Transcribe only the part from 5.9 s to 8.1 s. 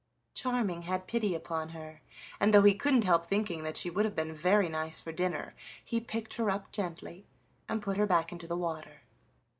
picked her up gently and put her